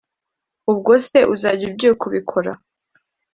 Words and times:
Ubwose 0.71 1.17
uzajya 1.33 1.65
ubyuka 1.69 2.03
ubikora 2.09 2.51